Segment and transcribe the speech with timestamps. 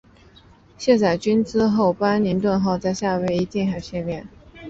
[0.79, 4.27] 卸载军资后班宁顿号在夏威夷近海训练。